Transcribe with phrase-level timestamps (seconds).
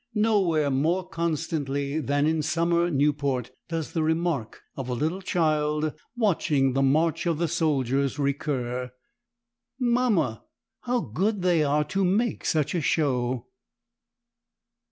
[0.15, 5.93] Nowhere more constantly than in the summer Newport does the remark of the little child
[6.17, 8.93] watching the march of the soldiers recur
[9.79, 10.43] "Mamma,
[10.85, 13.45] how good they are to make such a show!"